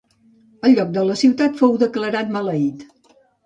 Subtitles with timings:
[0.69, 2.87] El lloc de la ciutat fou declarat maleït.